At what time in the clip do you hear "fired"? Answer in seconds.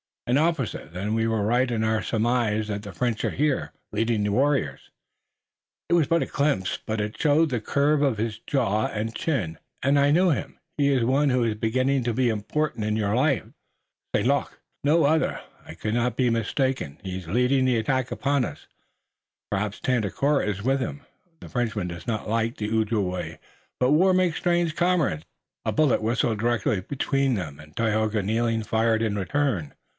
28.63-29.01